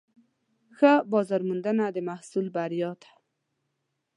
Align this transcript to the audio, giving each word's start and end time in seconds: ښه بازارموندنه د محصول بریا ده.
ښه 0.77 0.91
بازارموندنه 1.11 1.85
د 1.91 1.97
محصول 2.09 2.45
بریا 2.55 2.91
ده. 3.01 3.09